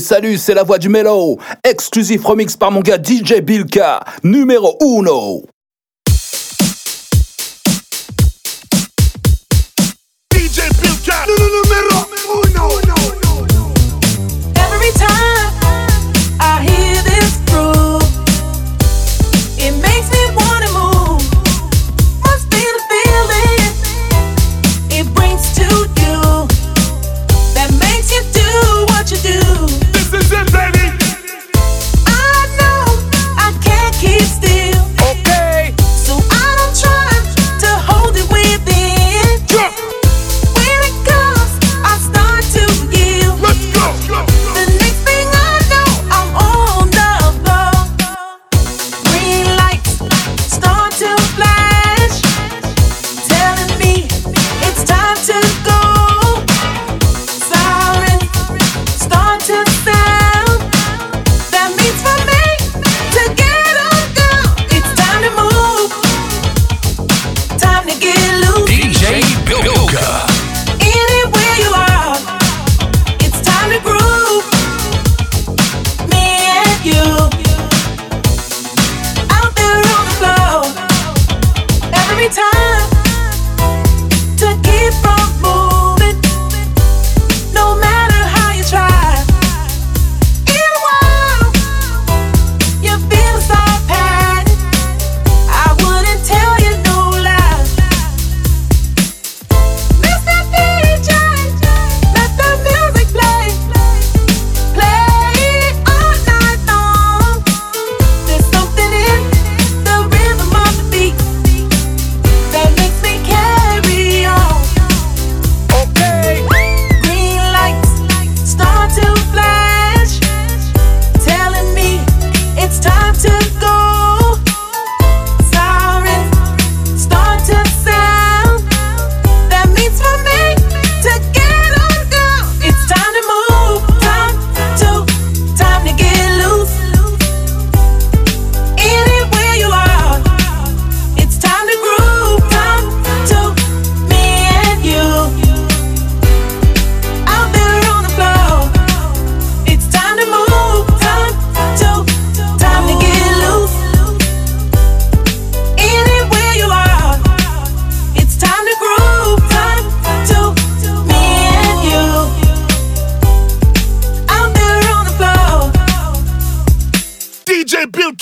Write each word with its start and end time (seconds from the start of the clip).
Salut, 0.00 0.36
c'est 0.36 0.52
la 0.52 0.64
voix 0.64 0.76
du 0.76 0.90
mélo. 0.90 1.38
Exclusif 1.64 2.22
remix 2.22 2.56
par 2.56 2.70
mon 2.70 2.80
gars 2.80 2.98
DJ 3.02 3.40
Bilka, 3.40 4.00
numéro 4.22 4.76
uno. 4.82 5.42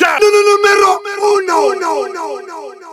¡No, 0.06 0.30
no, 0.30 0.40
no, 0.42 0.58
me 0.62 0.72
rompo! 0.76 1.08
¡Uno! 1.34 1.66
¡Uno! 1.66 1.94
¡Uno! 1.94 2.26
¡Uno! 2.34 2.60
uno. 2.66 2.85